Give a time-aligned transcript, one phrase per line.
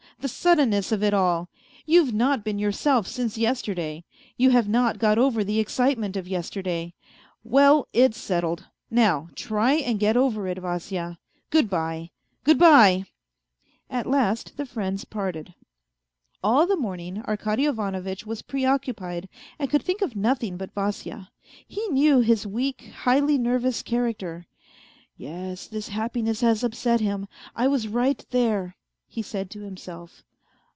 [0.19, 1.49] The suddenness of it all;
[1.87, 4.03] you've not been yourself since yesterday.
[4.37, 6.93] You have not got over the excitement of yester day.
[7.43, 8.67] Well, it's settled.
[8.91, 11.17] Now try and get over it, Vasya.
[11.49, 12.11] Good bye,
[12.43, 13.05] good bye
[13.87, 15.55] 1" At last the friends parted.
[16.43, 19.27] All the morning Arkady Ivanovitch was preoccupied,
[19.57, 21.31] and could think of nothing but Vasya.
[21.67, 24.45] He knew his weak, highly nervous character."
[25.17, 28.75] Yes, this happiness has upset him, I was right there,"
[29.13, 30.23] he said to himself.